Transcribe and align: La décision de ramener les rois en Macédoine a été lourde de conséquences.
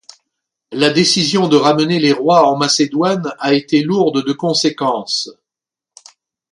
La 0.71 0.89
décision 0.89 1.47
de 1.47 1.55
ramener 1.57 1.99
les 1.99 2.11
rois 2.11 2.47
en 2.49 2.57
Macédoine 2.57 3.35
a 3.37 3.53
été 3.53 3.83
lourde 3.83 4.25
de 4.25 4.33
conséquences. 4.33 5.29